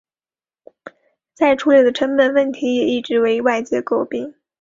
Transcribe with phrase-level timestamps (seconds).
[1.35, 4.33] 再处理的成本问题也一直为外界诟病。